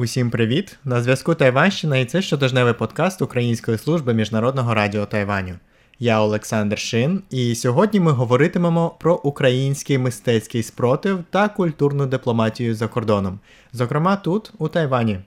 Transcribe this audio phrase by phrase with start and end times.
[0.00, 0.78] Усім привіт!
[0.84, 5.54] На зв'язку Тайванщина і це щотижневий подкаст Української служби міжнародного радіо Тайваню.
[5.98, 12.88] Я Олександр Шин, і сьогодні ми говоритимемо про український мистецький спротив та культурну дипломатію за
[12.88, 13.40] кордоном,
[13.72, 15.20] зокрема тут, у Тайвані.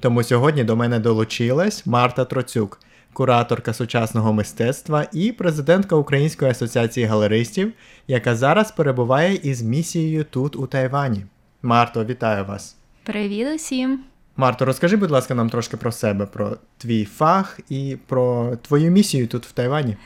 [0.00, 2.80] Тому сьогодні до мене долучилась Марта Троцюк,
[3.12, 7.72] кураторка сучасного мистецтва і президентка Української асоціації галеристів,
[8.08, 11.26] яка зараз перебуває із місією тут, у Тайвані.
[11.62, 12.76] Марто, вітаю вас!
[13.02, 14.13] Привіт усім!
[14.36, 19.26] Марто, розкажи, будь ласка, нам трошки про себе, про твій фах і про твою місію
[19.26, 19.96] тут в Тайвані.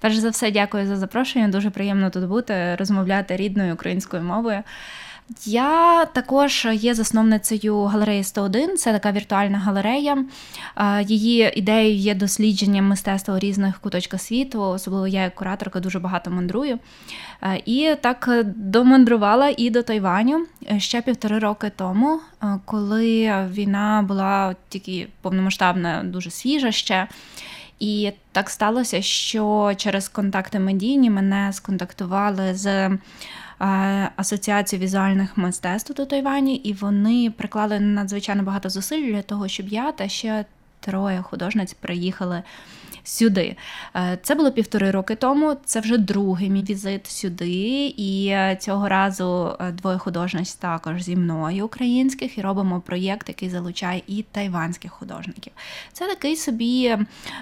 [0.00, 1.48] Перш за все, дякую за запрошення.
[1.48, 4.62] Дуже приємно тут бути, розмовляти рідною українською мовою.
[5.44, 10.24] Я також є засновницею галереї 101, це така віртуальна галерея.
[11.06, 16.30] Її ідеєю є дослідження мистецтва у різних куточках світу, особливо я, як кураторка, дуже багато
[16.30, 16.78] мандрую.
[17.64, 20.46] І так домандрувала і до Тайваню
[20.78, 22.20] ще півтори роки тому,
[22.64, 27.08] коли війна була тільки повномасштабна, дуже свіжа ще.
[27.78, 32.90] І так сталося, що через контакти медійні мене сконтактували з
[34.16, 39.92] Асоціацію візуальних мистецтв до Тайвані, і вони приклали надзвичайно багато зусиль для того, щоб я
[39.92, 40.44] та ще
[40.80, 42.42] троє художниць приїхали
[43.08, 43.56] сюди.
[43.96, 45.56] Е, це було півтори роки тому.
[45.64, 47.94] Це вже другий мій візит сюди.
[47.96, 53.50] І е, цього разу е, двоє художниць також зі мною українських і робимо проєкт, який
[53.50, 55.52] залучає і тайванських художників.
[55.92, 56.96] Це такий собі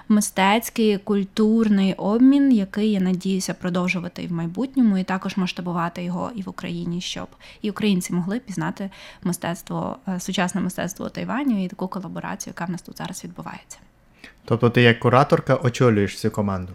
[0.08, 6.42] мистецький культурний обмін, який я надіюся продовжувати і в майбутньому, і також масштабувати його і
[6.42, 7.28] в Україні, щоб
[7.62, 8.90] і українці могли пізнати
[9.22, 13.78] мистецтво, сучасне мистецтво Тайваню і таку колаборацію, яка в нас тут зараз відбувається.
[14.48, 16.72] Тобто ти як кураторка очолюєш всю команду?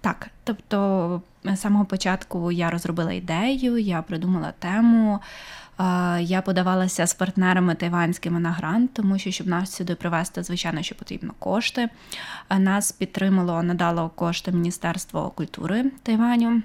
[0.00, 5.20] Так, тобто з самого початку я розробила ідею, я придумала тему.
[6.20, 10.94] Я подавалася з партнерами тайванськими на грант, тому що щоб нас сюди привезти, звичайно, що
[10.94, 11.88] потрібно кошти.
[12.58, 16.62] Нас підтримало, надало кошти Міністерство культури Тайваню.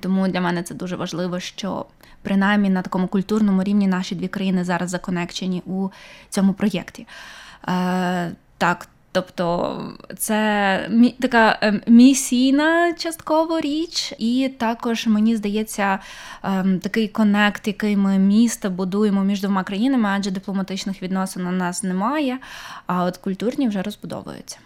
[0.00, 1.86] Тому для мене це дуже важливо, що
[2.22, 5.88] принаймні на такому культурному рівні наші дві країни зараз законекчені у
[6.30, 7.06] цьому проєкті.
[8.58, 9.78] Так, Тобто
[10.18, 15.98] це така ем, місійна частково річ, і також мені здається
[16.42, 21.82] ем, такий конект, який ми місто будуємо між двома країнами, адже дипломатичних відносин у нас
[21.82, 22.38] немає,
[22.86, 24.58] а от культурні вже розбудовуються.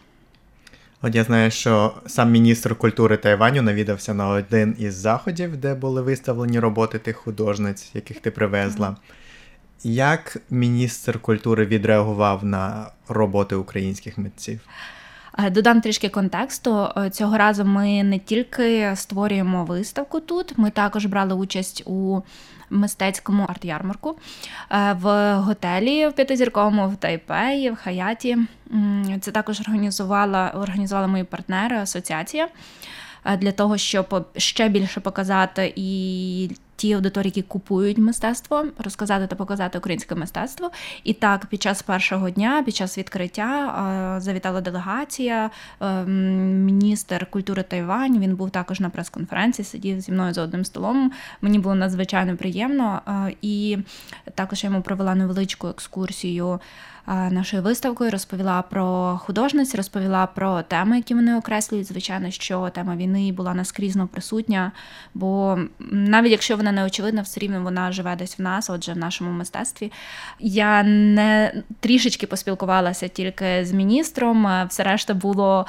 [1.02, 6.02] От я знаю, що сам міністр культури Тайваню навідався на один із заходів, де були
[6.02, 8.96] виставлені роботи тих художниць, яких ти привезла.
[9.84, 14.60] Як міністр культури відреагував на роботи українських митців?
[15.38, 16.88] Е, додам трішки контексту.
[16.96, 22.20] Е, цього разу ми не тільки створюємо виставку тут, ми також брали участь у
[22.70, 24.16] мистецькому арт-ярмарку
[24.70, 28.38] е, в готелі в п'ятизірковому в Тайпеї, в Хаяті.
[29.20, 32.48] Це також організувала організували мої партнери, асоціація
[33.38, 39.78] для того, щоб ще більше показати і ті аудиторії, які купують мистецтво, розказати та показати
[39.78, 40.70] українське мистецтво.
[41.04, 45.50] І так, під час першого дня, під час відкриття, завітала делегація,
[45.80, 48.20] ем, міністр культури Тайвань.
[48.20, 51.12] Він був також на прес-конференції, сидів зі мною за одним столом.
[51.40, 53.02] Мені було надзвичайно приємно.
[53.42, 53.78] І
[54.34, 56.60] також я йому провела невеличку екскурсію
[57.30, 61.86] нашою виставкою, розповіла про художниць, розповіла про теми, які вони окреслюють.
[61.86, 64.72] Звичайно, що тема війни була наскрізно присутня,
[65.14, 65.58] бо
[65.90, 69.92] навіть якщо вона очевидна, все рівно вона живе десь в нас, отже, в нашому мистецтві.
[70.40, 75.66] Я не трішечки поспілкувалася тільки з міністром, все решта було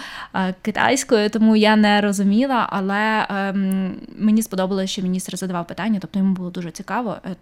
[0.61, 6.33] китайською, тому я не розуміла, але ем, мені сподобалося, що міністр задавав питання, тобто йому
[6.33, 7.17] було дуже цікаво.
[7.25, 7.35] Е,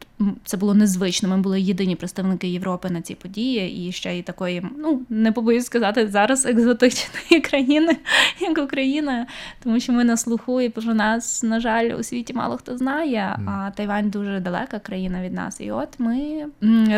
[0.45, 1.29] це було незвично.
[1.29, 3.87] Ми були єдині представники Європи на цій події.
[3.87, 7.97] і ще й такої, ну не побоюсь сказати, зараз екзотичної країни,
[8.39, 9.27] як Україна,
[9.63, 13.39] тому що ми на слуху, і про нас, на жаль, у світі мало хто знає.
[13.47, 15.61] А Тайвань дуже далека країна від нас.
[15.61, 16.45] І от ми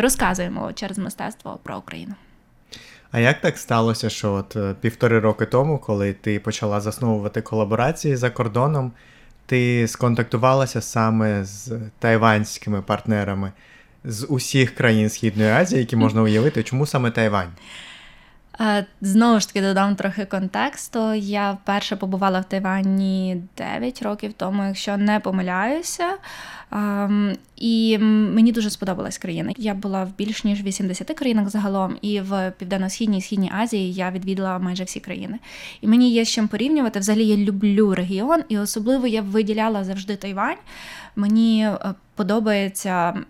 [0.00, 2.14] розказуємо через мистецтво про Україну.
[3.12, 8.16] А як так сталося, що от е, півтори роки тому, коли ти почала засновувати колаборації
[8.16, 8.92] за кордоном,
[9.46, 13.52] ти сконтактувалася саме з тайванськими партнерами?
[14.04, 17.50] з усіх країн Східної Азії, які можна уявити, чому саме Тайвань?
[19.00, 21.14] Знову ж таки додам трохи контексту.
[21.14, 26.16] Я вперше побувала в Тайвані 9 років тому, якщо не помиляюся.
[26.72, 29.52] Ем, і мені дуже сподобалась країна.
[29.56, 34.10] Я була в більш ніж 80 країнах загалом, і в південно-східній і східній Азії я
[34.10, 35.38] відвідала майже всі країни.
[35.80, 37.00] І мені є з чим порівнювати.
[37.00, 40.58] Взагалі я люблю регіон, і особливо я виділяла завжди Тайвань.
[41.16, 43.24] Мені е, подобається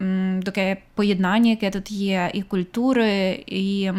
[0.44, 3.90] таке поєднання, яке тут є, і культури, і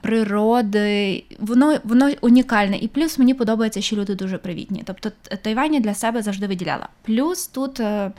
[0.00, 1.24] природи.
[1.38, 2.76] Воно воно унікальне.
[2.76, 4.82] І плюс мені подобається, що люди дуже привітні.
[4.86, 5.10] Тобто
[5.42, 6.88] Тайвань для себе завжди виділяла.
[7.02, 8.12] Плюс тут е, е,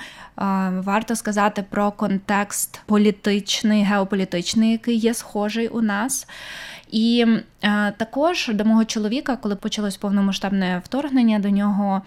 [0.83, 6.28] варто сказати про контекст політичний, геополітичний, який є схожий у нас.
[6.92, 7.25] І
[7.63, 12.01] е, також до мого чоловіка, коли почалось повномасштабне вторгнення, до нього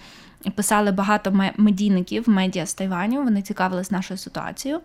[0.50, 3.23] писали багато медійників медіа з Тайваню.
[3.23, 4.81] Вони цікавились нашою ситуацією.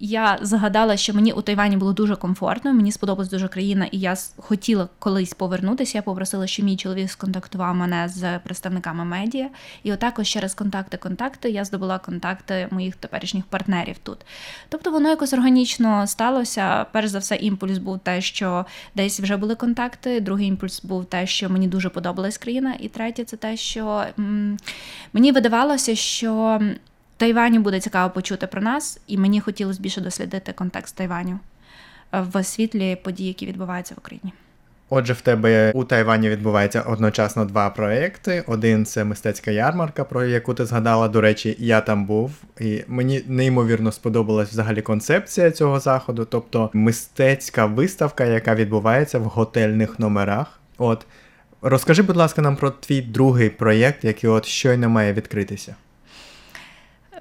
[0.00, 2.72] Я згадала, що мені у Тайвані було дуже комфортно.
[2.72, 5.98] Мені сподобалась дуже країна, і я хотіла колись повернутися.
[5.98, 9.48] Я попросила, щоб мій чоловік сконтактував мене з представниками медіа.
[9.82, 14.18] І отак через контакти-контакти я здобула контакти моїх теперішніх партнерів тут.
[14.68, 16.86] Тобто воно якось органічно сталося.
[16.92, 20.20] Перш за все, імпульс був те, що десь вже були контакти.
[20.20, 22.74] Другий імпульс був те, що мені дуже подобалась країна.
[22.80, 24.04] І третє це те, що.
[25.12, 26.60] Мені видавалося, що
[27.16, 31.38] Тайваню буде цікаво почути про нас, і мені хотілося більше дослідити контекст Тайваню
[32.12, 34.32] е, в світлі подій, які відбуваються в Україні.
[34.94, 38.44] Отже, в тебе у Тайвані відбувається одночасно два проекти.
[38.46, 41.08] Один це мистецька ярмарка, про яку ти згадала.
[41.08, 47.66] До речі, я там був, і мені неймовірно сподобалась взагалі концепція цього заходу, тобто мистецька
[47.66, 50.60] виставка, яка відбувається в готельних номерах.
[50.78, 51.06] От
[51.62, 55.76] Розкажи, будь ласка, нам про твій другий проєкт, який от щойно має відкритися.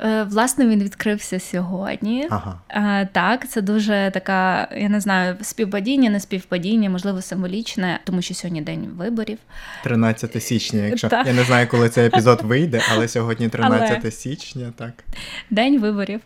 [0.03, 2.27] Е, власне, він відкрився сьогодні.
[2.30, 2.59] Ага.
[2.69, 8.33] Е, так, це дуже така, я не знаю, співпадіння, не співпадіння, можливо, символічне, тому що
[8.33, 9.38] сьогодні день виборів.
[9.83, 11.27] 13 січня, якщо так.
[11.27, 14.12] я не знаю, коли цей епізод вийде, але сьогодні 13 але...
[14.12, 15.03] січня, так.
[15.50, 16.19] День виборів.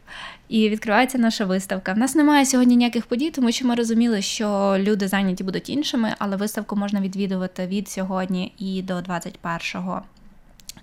[0.50, 1.94] І відкривається наша виставка.
[1.94, 6.16] В нас немає сьогодні ніяких подій, тому що ми розуміли, що люди зайняті будуть іншими,
[6.20, 9.84] але виставку можна відвідувати від сьогодні і до 21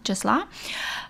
[0.02, 0.44] числа.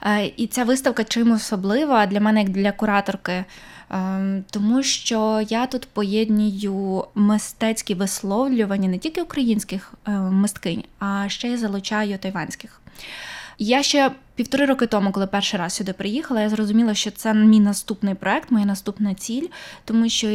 [0.02, 3.44] Е, і ця виставка чим особлива для мене, як для кураторки,
[3.90, 11.48] ем, тому що я тут поєднюю мистецькі висловлювання не тільки українських е, мисткинь, а ще
[11.48, 12.80] й залучаю тайванських.
[13.58, 17.60] Я ще півтори роки тому, коли перший раз сюди приїхала, я зрозуміла, що це мій
[17.60, 19.46] наступний проект, моя наступна ціль,
[19.84, 20.26] тому що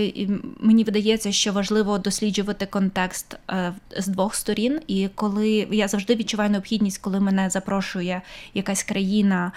[0.60, 4.80] мені видається, що важливо досліджувати контекст е, з двох сторін.
[4.88, 8.22] І коли я завжди відчуваю необхідність, коли мене запрошує
[8.54, 9.52] якась країна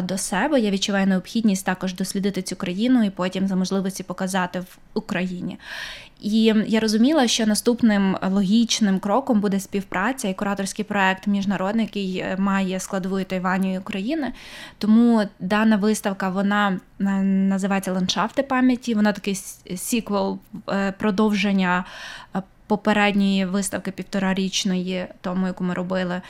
[0.00, 0.60] до себе.
[0.60, 5.58] Я відчуваю необхідність також дослідити цю країну і потім за можливості показати в Україні.
[6.20, 12.36] І я розуміла, що наступним логічним кроком буде співпраця і кураторський проект міжнародний, який е,
[12.38, 14.32] має складову Тайваню і України.
[14.78, 18.94] Тому дана виставка вона е, називається Ландшафти пам'яті.
[18.94, 19.34] Вона такий
[19.76, 21.84] сіквел е, продовження
[22.66, 26.22] попередньої виставки півторарічної, тому яку ми робили.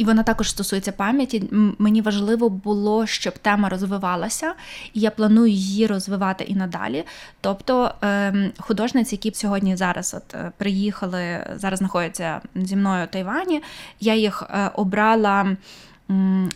[0.00, 1.48] І вона також стосується пам'яті.
[1.78, 4.54] Мені важливо було, щоб тема розвивалася,
[4.94, 7.04] і я планую її розвивати і надалі.
[7.40, 13.62] Тобто ем, художниці, які сьогодні зараз от е, приїхали, зараз знаходяться зі мною в Тайвані,
[14.00, 15.56] я їх е, обрала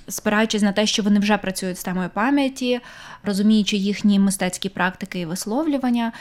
[0.09, 2.81] спираючись на те, що вони вже працюють з темою пам'яті,
[3.25, 6.13] розуміючи їхні мистецькі практики і висловлювання.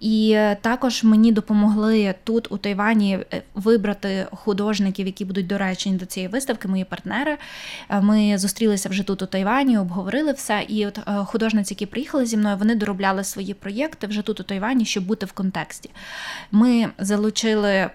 [0.00, 6.28] І також мені допомогли тут, у Тайвані, е, вибрати художників, які будуть доречені до цієї
[6.28, 7.38] виставки, мої партнери.
[7.90, 10.64] Е, ми зустрілися вже тут у Тайвані, обговорили все.
[10.68, 14.42] І от е, художниці, які приїхали зі мною, вони доробляли свої проєкти вже тут у
[14.42, 15.90] Тайвані, щоб бути в контексті.
[16.50, 17.90] Ми залучили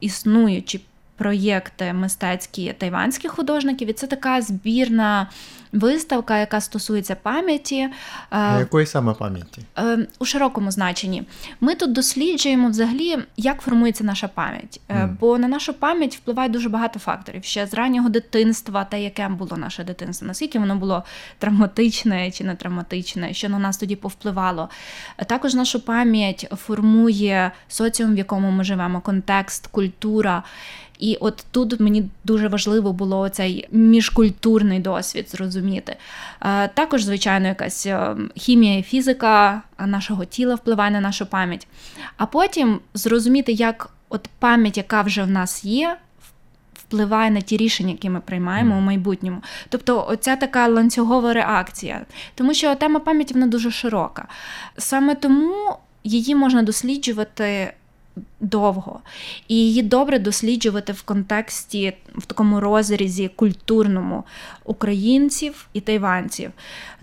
[0.00, 0.80] існуючі
[1.20, 5.26] проєкти мистецькі тайванських художників, і це така збірна
[5.72, 7.88] виставка, яка стосується пам'яті.
[8.30, 9.62] Е, якої саме пам'яті?
[9.78, 11.22] Е, у широкому значенні.
[11.60, 14.80] Ми тут досліджуємо взагалі, як формується наша пам'ять.
[14.88, 15.16] Mm.
[15.20, 17.44] Бо на нашу пам'ять впливає дуже багато факторів.
[17.44, 21.04] Ще з раннього дитинства, те, яке було наше дитинство, наскільки воно було
[21.38, 24.68] травматичне чи не травматичне, що на нас тоді повпливало.
[25.26, 30.42] Також нашу пам'ять формує соціум, в якому ми живемо, контекст, культура.
[31.00, 35.59] І от тут мені дуже важливо було цей міжкультурний досвід зрозуміти.
[36.42, 41.66] Е, також, звичайно, якась е, хімія і фізика нашого тіла впливає на нашу пам'ять.
[42.16, 45.96] А потім зрозуміти, як от пам'ять, яка вже в нас є,
[46.74, 49.42] впливає на ті рішення, які ми приймаємо у майбутньому.
[49.68, 52.06] Тобто, оця така ланцюгова реакція.
[52.34, 54.28] Тому що тема пам'яті вона дуже широка.
[54.78, 57.72] Саме тому її можна досліджувати
[58.40, 59.00] довго.
[59.48, 64.24] І її добре досліджувати в контексті, в такому розрізі культурному
[64.64, 66.50] українців і тайванців.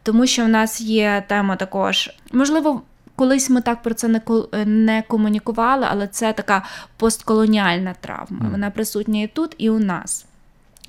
[0.03, 2.81] Тому що в нас є тема також, можливо,
[3.15, 4.21] колись ми так про це не
[4.65, 6.65] не комунікували, але це така
[6.97, 8.49] постколоніальна травма.
[8.51, 10.25] Вона присутня і тут, і у нас.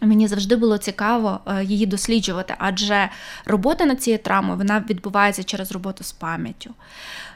[0.00, 3.08] Мені завжди було цікаво е, її досліджувати, адже
[3.44, 6.70] робота над цією травмою вона відбувається через роботу з пам'яттю.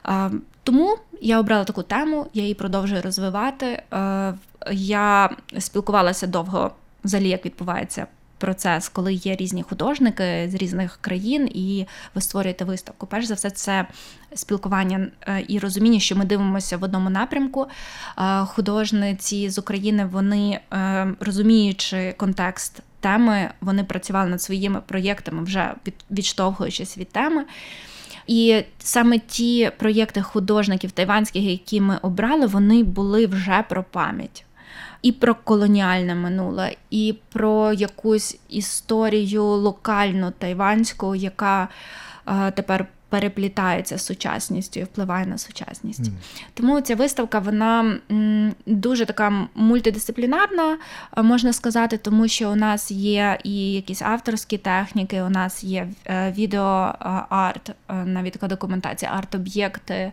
[0.08, 0.30] Е,
[0.62, 3.82] тому я обрала таку тему, я її продовжую розвивати.
[3.92, 4.34] Е,
[4.72, 6.70] я спілкувалася довго
[7.04, 8.06] взагалі, як відбувається
[8.42, 13.06] процес, коли є різні художники з різних країн, і ви створюєте виставку.
[13.06, 13.86] Перш за все, це
[14.34, 17.66] спілкування е, і розуміння, що ми дивимося в одному напрямку.
[18.18, 25.74] Е, художниці з України, вони е, розуміючи контекст теми, вони працювали над своїми проєктами, вже
[26.10, 27.44] відштовхуючись від теми.
[28.26, 34.44] І саме ті проєкти художників тайванських, які ми обрали, вони були вже про пам'ять
[35.02, 41.68] і про колоніальне минуле, і про якусь історію локальну тайванську, яка
[42.26, 46.02] е, тепер переплітається з сучасністю і впливає на сучасність.
[46.02, 46.12] Mm.
[46.54, 47.98] Тому ця виставка вона
[48.66, 50.78] дуже така мультидисциплінарна,
[51.16, 55.88] е, можна сказати, тому що у нас є і якісь авторські техніки, у нас є
[56.06, 60.12] е, відеоарт, е, навіть така документація, арт-об'єкти.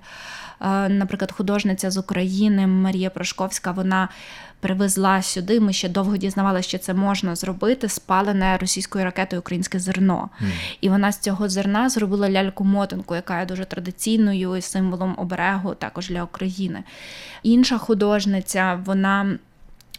[0.89, 4.09] Наприклад, художниця з України Марія Прошковська, вона
[4.59, 5.59] привезла сюди.
[5.59, 10.29] Ми ще довго дізнавалися, що це можна зробити, спалене російською ракетою українське зерно.
[10.41, 10.45] Mm.
[10.81, 12.29] І вона з цього зерна зробила
[12.89, 16.83] ляльку-мотинку, яка є дуже традиційною і символом оберегу також для України.
[17.43, 19.39] Інша художниця, вона.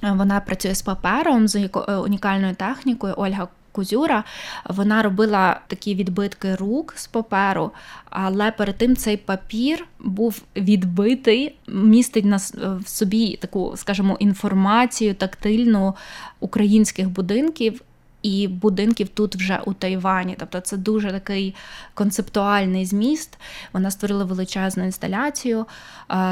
[0.02, 4.25] Вона працює з папером з унікальною технікою Ольга Кузюра,
[4.68, 7.70] вона робила такі відбитки рук з паперу,
[8.11, 15.94] але перед тим цей папір був відбитий, містить на в собі таку, скажімо, інформацію тактильну
[16.40, 17.82] українських будинків.
[18.23, 21.55] І будинків тут вже у Тайвані, тобто це дуже такий
[21.95, 23.39] концептуальний зміст.
[23.73, 25.67] Вона створила величезну інсталяцію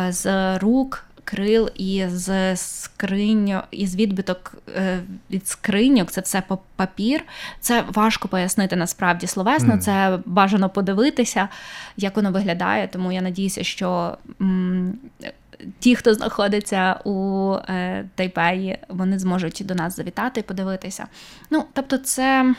[0.09, 6.43] з рук крил і з скриньок, із відбиток е, від скриньок, це все
[6.77, 7.25] папір.
[7.61, 9.75] Це важко пояснити насправді словесно.
[9.75, 9.79] Mm.
[9.79, 11.49] Це бажано подивитися,
[11.97, 12.89] як воно виглядає.
[12.89, 14.19] Тому я надіюся, що
[15.79, 21.07] ті, хто знаходиться у е, Тайпеї, вони зможуть до нас завітати і подивитися.
[21.51, 22.55] Ну, тобто, це.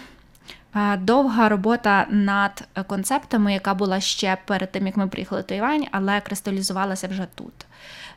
[0.76, 5.86] Е, довга робота над концептами, яка була ще перед тим, як ми приїхали в Тайвань,
[5.92, 7.54] але кристалізувалася вже тут.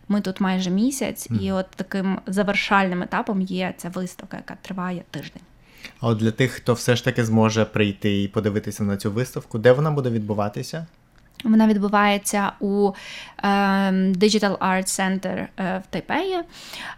[0.09, 1.41] Ми тут майже місяць, mm.
[1.41, 5.43] і от таким завершальним етапом є ця виставка, яка триває тиждень.
[6.01, 9.59] А от для тих, хто все ж таки зможе прийти і подивитися на цю виставку,
[9.59, 10.87] де вона буде відбуватися?
[11.45, 12.93] Вона відбувається у
[13.39, 13.49] е,
[13.93, 16.41] Digital Art Center е, в Тайпеї.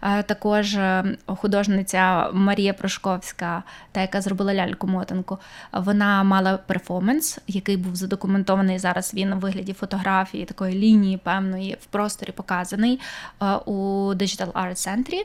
[0.01, 0.77] Е, також
[1.25, 5.37] художниця Марія Прошковська, та яка зробила ляльку мотанку,
[5.71, 9.13] вона мала перформанс, який був задокументований зараз.
[9.13, 12.99] Він у вигляді фотографії, такої лінії певної в просторі показаний
[13.65, 13.73] у
[14.13, 15.21] Digital Art Center.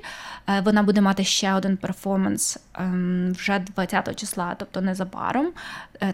[0.63, 5.53] Вона буде мати ще один перформанс ем, вже 20 числа, тобто незабаром.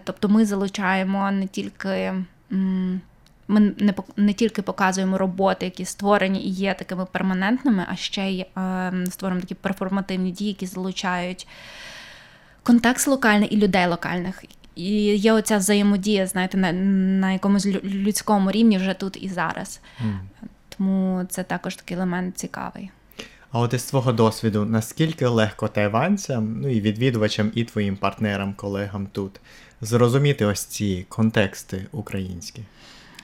[0.03, 2.13] Тобто ми залучаємо не тільки.
[2.49, 8.39] Ми не не тільки показуємо роботи, які створені і є такими перманентними, а ще й
[8.39, 11.47] е, створюємо такі перформативні дії, які залучають
[12.63, 14.43] контекст локальний і людей локальних.
[14.75, 19.81] І є оця взаємодія, знаєте, на на якомусь людському рівні вже тут і зараз.
[20.05, 20.17] Mm.
[20.77, 22.89] Тому це також такий елемент цікавий.
[23.51, 29.07] А от із свого досвіду, наскільки легко тайванцям, ну і відвідувачам, і твоїм партнерам, колегам
[29.11, 29.39] тут
[29.81, 32.61] зрозуміти ось ці контексти українські?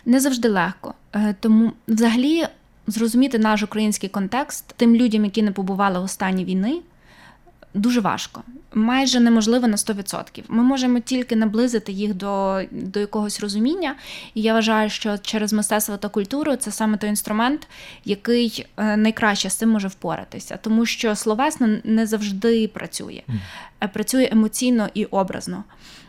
[0.06, 0.94] Не завжди легко.
[1.14, 2.46] Е, тому взагалі
[2.88, 6.82] зрозуміти наш український контекст тим людям, які не побували в останній війни,
[7.74, 8.44] дуже важко.
[8.74, 10.44] Майже неможливо на 100%.
[10.48, 13.96] Ми можемо тільки наблизити їх до до якогось розуміння.
[14.34, 17.68] І я вважаю, що через мистецтво та культуру це саме той інструмент,
[18.06, 23.22] який е, найкраще з цим може впоратися, тому що словесно не завжди працює,
[23.82, 23.88] mm.
[23.94, 25.64] працює емоційно і образно.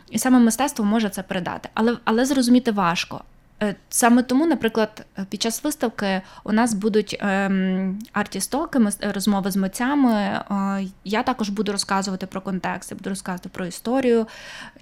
[0.09, 3.21] І саме мистецтво може це передати, але але зрозуміти важко.
[3.63, 10.13] Е, саме тому, наприклад, під час виставки у нас будуть ем, артістоки, розмови з митцями.
[10.13, 14.27] Е, я також буду розказувати про контекст, буду розказувати про історію,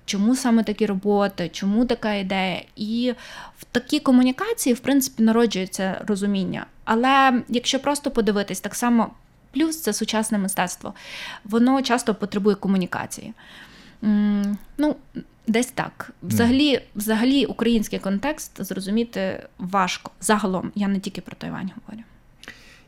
[0.06, 2.62] чому саме такі роботи, чому така ідея.
[2.76, 3.14] І
[3.58, 6.66] в такій комунікації, в принципі, народжується розуміння.
[6.86, 9.12] Але якщо просто подивитись, так само
[9.52, 10.94] плюс це сучасне мистецтво,
[11.46, 13.34] воно часто потребує комунікації.
[14.78, 14.96] Ну,
[15.48, 16.12] десь так.
[16.24, 20.12] Взагалі, взагалі, український контекст зрозуміти важко.
[20.22, 22.04] Загалом, я не тільки про Тайвань говорю.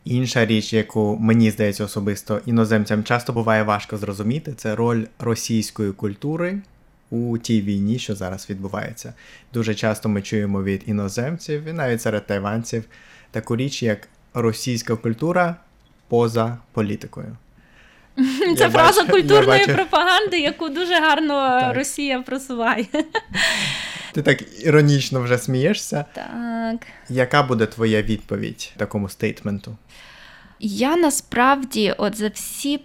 [0.06, 6.62] Інша річ, яку мені здається особисто іноземцям часто буває важко зрозуміти, це роль російської культури
[7.10, 9.14] у тій війні, що зараз відбувається.
[9.54, 12.84] Дуже часто ми чуємо від іноземців і навіть серед тайванців
[13.32, 15.56] таку річ, як російська культура
[16.08, 17.38] поза політикою.
[18.58, 21.76] Це я фраза бачу, культурної пропаганди, яку дуже гарно так.
[21.76, 22.86] Росія просуває.
[24.14, 26.06] Ти так іронічно вже смієшся.
[26.14, 26.88] Так.
[27.10, 29.78] Яка буде твоя відповідь такому стейтменту?
[30.60, 32.78] Я насправді, от за всі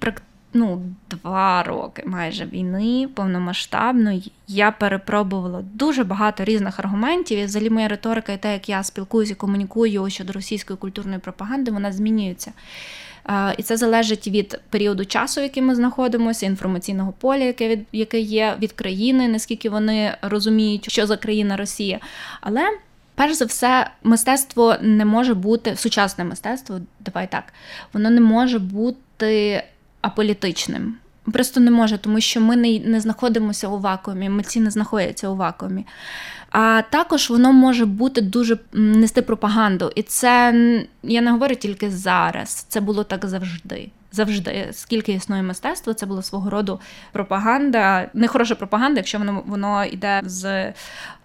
[0.53, 7.39] ну, два роки майже війни повномасштабної, я перепробувала дуже багато різних аргументів.
[7.39, 11.71] І взагалі моя риторика і те, як я спілкуюся і комунікую щодо російської культурної пропаганди,
[11.71, 12.53] вона змінюється.
[13.59, 18.21] І це залежить від періоду часу, в який ми знаходимося, інформаційного поля, яке від яке
[18.21, 22.01] є від країни, наскільки вони розуміють, що за країна Росія.
[22.41, 22.63] Але
[23.15, 26.81] перш за все, мистецтво не може бути сучасне мистецтво.
[27.01, 27.45] Давай так,
[27.93, 29.63] воно не може бути
[30.01, 30.95] аполітичним.
[31.33, 35.37] Просто не може, тому що ми не не знаходимося у вакуумі, митці не знаходяться у
[35.37, 35.87] вакуумі.
[36.51, 39.93] А також воно може бути дуже нести пропаганду.
[39.95, 40.55] І це
[41.03, 43.91] я не говорю тільки зараз, це було так завжди.
[44.13, 46.81] Завжди, скільки існує мистецтво, це було свого роду
[47.13, 50.73] пропаганда, не хороша пропаганда, якщо воно воно йде з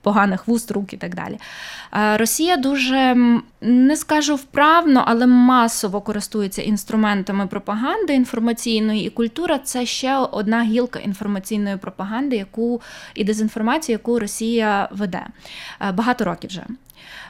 [0.01, 1.39] поганих вуст, рук і так далі.
[2.17, 3.15] Росія дуже
[3.61, 10.99] не скажу вправно, але масово користується інструментами пропаганди інформаційної, і культура це ще одна гілка
[10.99, 12.81] інформаційної пропаганди, яку
[13.15, 15.25] і дезінформації, яку Росія веде
[15.93, 16.63] багато років вже.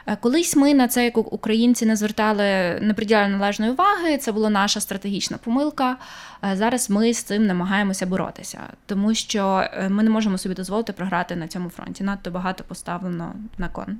[0.06, 2.42] Е, колись ми на це, як українці, не звертали
[2.80, 4.18] не приділяли належної уваги.
[4.18, 5.96] Це була наша стратегічна помилка.
[6.44, 10.92] Е, зараз ми з цим намагаємося боротися, тому що е, ми не можемо собі дозволити
[10.92, 12.04] програти на цьому фронті.
[12.04, 13.98] Надто багато поставлено на кон.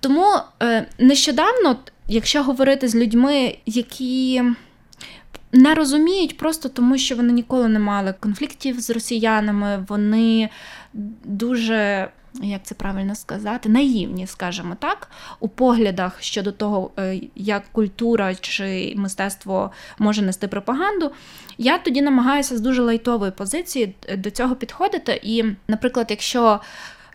[0.00, 0.34] Тому
[0.98, 1.76] нещодавно,
[2.08, 4.42] якщо говорити з людьми, які
[5.52, 10.50] не розуміють просто тому, що вони ніколи не мали конфліктів з росіянами, вони
[11.24, 12.08] дуже
[12.42, 18.94] як це правильно сказати, наївні, скажімо так, у поглядах щодо того, е, як культура чи
[18.96, 21.10] мистецтво може нести пропаганду.
[21.58, 25.20] Я тоді намагаюся з дуже лайтової позиції е, до цього підходити.
[25.22, 26.60] І, наприклад, якщо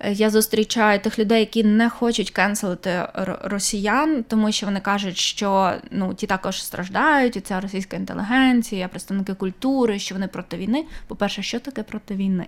[0.10, 3.08] я зустрічаю тих людей, які не хочуть кенселити
[3.44, 9.34] росіян, тому що вони кажуть, що ну ті також страждають, і ця російська інтелігенція, представники
[9.34, 10.86] культури, що вони проти війни.
[11.08, 12.46] По-перше, що таке проти війни?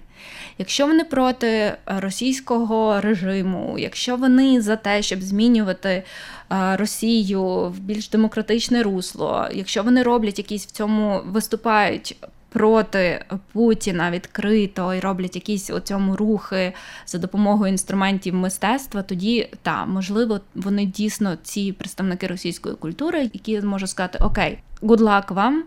[0.57, 6.03] Якщо вони проти російського режиму, якщо вони за те, щоб змінювати
[6.49, 12.17] Росію в більш демократичне русло, якщо вони роблять якісь в цьому виступають
[12.53, 16.73] проти Путіна відкрито і роблять якісь у цьому рухи
[17.05, 23.89] за допомогою інструментів мистецтва, тоді та можливо вони дійсно ці представники російської культури, які можуть
[23.89, 25.63] сказати Окей, good luck вам.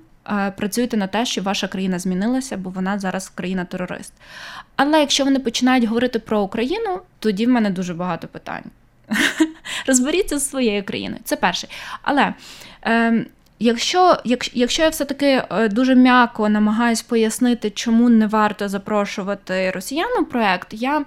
[0.57, 4.13] Працюйте на те, що ваша країна змінилася, бо вона зараз країна-терорист.
[4.77, 8.65] Але якщо вони починають говорити про Україну, тоді в мене дуже багато питань.
[9.87, 11.21] Розберіться з своєю країною.
[11.25, 11.69] Це перше.
[12.03, 12.35] Але
[12.85, 13.27] е,
[13.59, 14.17] Якщо
[14.55, 20.69] якщо я все-таки е, дуже м'яко намагаюсь пояснити, чому не варто запрошувати росіян у проект,
[20.73, 21.05] я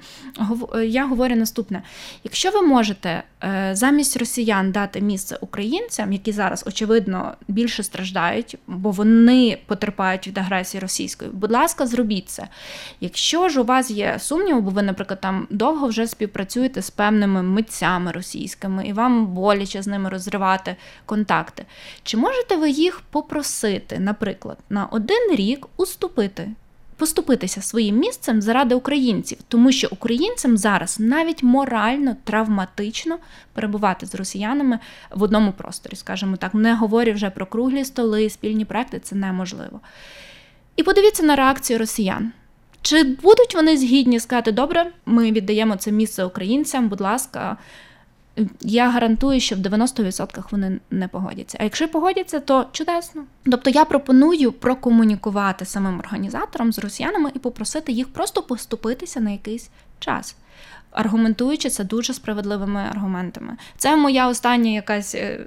[0.85, 1.81] я говорю наступне:
[2.23, 3.23] якщо ви можете
[3.71, 10.81] замість росіян дати місце українцям, які зараз очевидно більше страждають, бо вони потерпають від агресії
[10.81, 12.47] російської, будь ласка, зробіть це.
[13.01, 17.43] Якщо ж у вас є сумнів, бо ви, наприклад, там довго вже співпрацюєте з певними
[17.43, 20.75] митцями російськими, і вам боляче з ними розривати
[21.05, 21.65] контакти,
[22.03, 26.49] чи можете ви їх попросити, наприклад, на один рік уступити,
[26.99, 33.17] поступитися своїм місцем заради українців, тому що українцям зараз навіть морально травматично
[33.53, 34.79] перебувати з росіянами
[35.11, 39.79] в одному просторі, скажімо так, не говорю вже про круглі столи, спільні проекти, це неможливо.
[40.75, 42.31] І подивіться на реакцію росіян.
[42.81, 47.57] Чи будуть вони згідні сказати, добре, ми віддаємо це місце українцям, будь ласка,
[48.61, 51.57] я гарантую, що в 90% вони не погодяться.
[51.61, 53.23] А якщо погодяться, то чудесно.
[53.43, 59.69] Тобто я пропоную прокомунікувати самим організаторам з росіянами і попросити їх просто поступитися на якийсь
[59.99, 60.35] час
[60.91, 63.57] аргументуючи це дуже справедливими аргументами.
[63.77, 65.45] Це моя остання якась е,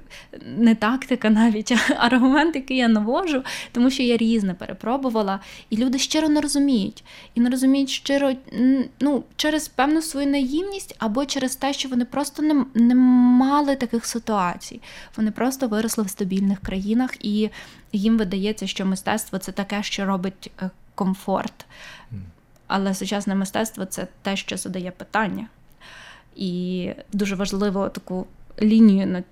[0.57, 5.99] не тактика, навіть а аргумент, який я навожу, тому що я різне перепробувала, і люди
[5.99, 7.03] щиро не розуміють.
[7.35, 8.33] І не розуміють щиро
[8.99, 14.05] ну, через певну свою наївність або через те, що вони просто не, не мали таких
[14.05, 14.81] ситуацій.
[15.17, 17.49] Вони просто виросли в стабільних країнах, і
[17.93, 21.65] їм видається, що мистецтво це таке, що робить е, комфорт.
[22.75, 25.47] Але сучасне мистецтво це те, що задає питання.
[26.35, 28.27] І дуже важливо таку
[28.61, 29.23] лінію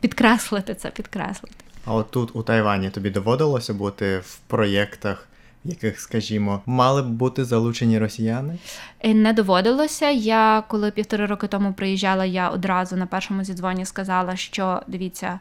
[0.00, 1.54] підкреслити це, підкреслити.
[1.84, 5.28] А от тут у Тайвані тобі доводилося бути в проєктах,
[5.64, 8.58] в яких, скажімо, мали б бути залучені росіяни?
[9.00, 10.10] Е, не доводилося.
[10.10, 15.40] Я коли півтори роки тому приїжджала, я одразу на першому зідзвоні сказала, що дивіться,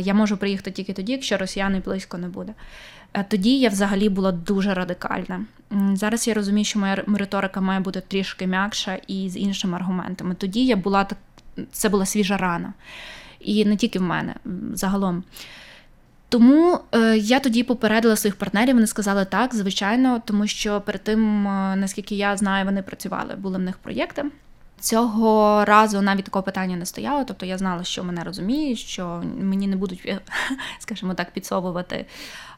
[0.00, 2.54] я можу приїхати тільки тоді, якщо росіяни близько не буде.
[3.14, 5.44] Е, тоді я взагалі була дуже радикальна.
[5.92, 10.34] Зараз я розумію, що моя риторика має бути трішки м'якша і з іншими аргументами.
[10.34, 11.18] Тоді я була так,
[11.72, 12.72] це була свіжа рана.
[13.40, 14.34] І не тільки в мене,
[14.74, 15.24] загалом.
[16.28, 18.74] Тому е, я тоді попередила своїх партнерів.
[18.74, 23.58] Вони сказали так, звичайно, тому що перед тим, е, наскільки я знаю, вони працювали, були
[23.58, 24.24] в них проєкти.
[24.80, 27.24] Цього разу навіть такого питання не стояло.
[27.24, 30.20] Тобто я знала, що мене розуміють, що мені не будуть, е,
[30.78, 32.06] скажімо так, підсовувати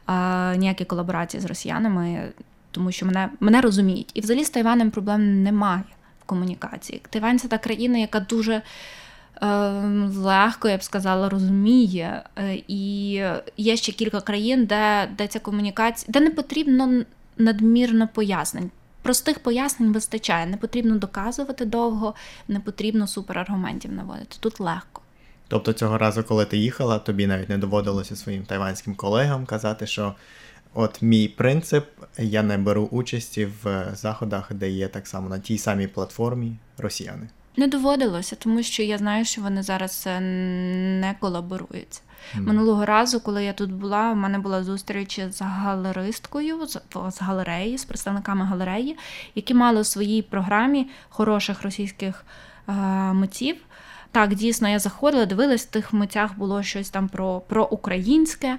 [0.09, 2.29] е, ніякі колаборації з росіянами,
[2.71, 4.11] тому що мене мене розуміють.
[4.13, 5.83] І взагалі з Тайванем проблем немає
[6.21, 7.01] в комунікації.
[7.09, 8.61] Тайвань це та країна, яка дуже.
[9.41, 12.23] Ем, легко, я б сказала, розуміє.
[12.37, 13.11] Е, і
[13.57, 17.03] є ще кілька країн, де де ця комунікація, де не потрібно
[17.37, 18.71] надмірно пояснень.
[19.03, 20.45] Простих пояснень вистачає.
[20.45, 22.13] Не потрібно доказувати довго,
[22.47, 24.35] не потрібно супераргументів наводити.
[24.39, 25.01] Тут легко.
[25.47, 30.15] Тобто цього разу, коли ти їхала, тобі навіть не доводилося своїм тайванським колегам казати, що
[30.73, 31.85] от мій принцип,
[32.17, 37.29] я не беру участі в заходах, де є так само на тій самій платформі росіяни.
[37.57, 40.19] Не доводилося, тому що я знаю, що вони зараз е,
[40.99, 42.01] не колаборуються.
[42.35, 42.41] Mm.
[42.47, 46.79] Минулого разу, коли я тут була, у мене була зустріч з галеристкою з,
[47.11, 48.97] з галереї, з представниками галереї,
[49.35, 52.25] які мали у своїй програмі хороших російських
[52.67, 52.73] е,
[53.13, 53.55] митців.
[54.11, 58.57] Так, дійсно, я заходила, дивилась, в тих митцях було щось там про, про українське.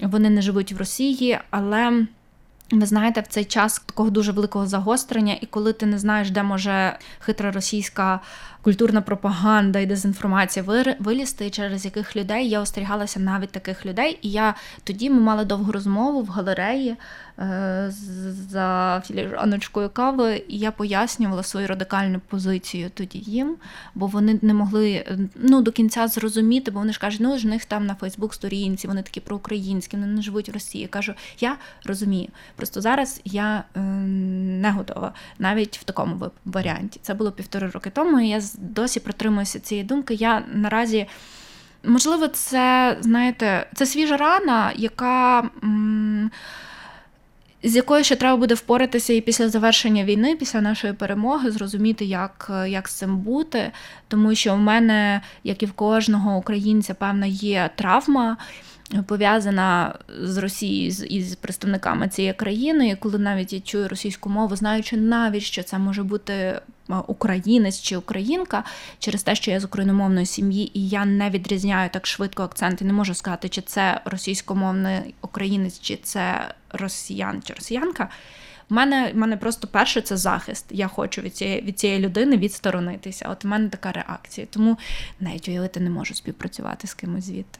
[0.00, 2.06] Вони не живуть в Росії, але.
[2.72, 6.42] Ви знаєте, в цей час такого дуже великого загострення, і коли ти не знаєш, де
[6.42, 8.20] може хитра російська
[8.62, 14.18] культурна пропаганда і дезінформація вилізти, через яких людей я остерігалася навіть таких людей.
[14.22, 16.96] І я тоді ми мали довгу розмову в галереї
[17.38, 17.92] е,
[18.50, 23.56] за філіжаночкою кави, і я пояснювала свою радикальну позицію тоді їм,
[23.94, 27.64] бо вони не могли ну, до кінця зрозуміти, бо вони ж кажуть, ну ж них
[27.64, 30.82] там на Фейсбук-сторінці, вони такі проукраїнські, вони не живуть в Росії.
[30.82, 32.28] Я кажу, я розумію.
[32.56, 37.00] Просто зараз я е, не готова навіть в такому варіанті.
[37.02, 38.20] Це було півтори роки тому.
[38.20, 40.14] і Я досі притримуюся цієї думки.
[40.14, 41.06] Я наразі,
[41.84, 45.50] можливо, це, знаєте, це свіжа рана, яка.
[47.64, 52.50] З якою ще треба буде впоратися і після завершення війни, після нашої перемоги, зрозуміти, як
[52.68, 53.70] як з цим бути.
[54.08, 58.36] Тому що в мене, як і в кожного українця, певна є травма
[59.06, 64.96] пов'язана з Росією з представниками цієї країни, і коли навіть я чую російську мову, знаючи
[64.96, 66.60] навіть, що це може бути
[67.06, 68.64] українець чи українка,
[68.98, 72.92] через те, що я з україномовної сім'ї, і я не відрізняю так швидко акценти, не
[72.92, 78.08] можу сказати, чи це російськомовний українець, чи це росіян чи росіянка.
[78.70, 80.66] У мене в мене просто перше це захист.
[80.70, 83.28] Я хочу від цієї від цієї людини відсторонитися.
[83.28, 84.46] От у мене така реакція.
[84.50, 84.78] Тому
[85.20, 87.58] навіть уявити не можу співпрацювати з кимось звідти.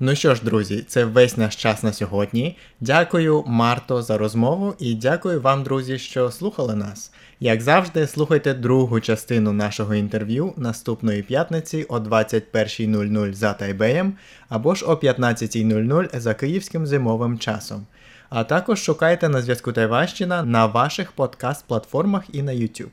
[0.00, 2.56] Ну що ж, друзі, це весь наш час на сьогодні.
[2.80, 7.12] Дякую, Марто, за розмову і дякую вам, друзі, що слухали нас.
[7.40, 14.12] Як завжди, слухайте другу частину нашого інтерв'ю наступної п'ятниці о 21.00 за Тайбеєм
[14.48, 17.86] або ж о 15.00 за київським зимовим часом.
[18.30, 22.90] А також шукайте на зв'язку Тайващина на ваших подкаст-платформах і на YouTube.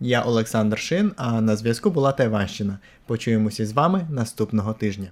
[0.00, 2.78] Я Олександр Шин, а на зв'язку була Тайванщина.
[3.06, 5.08] Почуємося з вами наступного тижня.